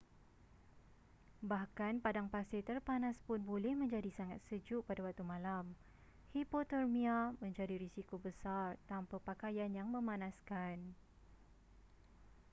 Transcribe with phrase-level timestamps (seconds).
[1.51, 5.65] bahkan padang pasir terpanas pun boleh menjadi sangat sejuk pada waktu malam
[6.35, 10.75] hipotermia menjadi risiko besar tanpa pakaian yang memanaskan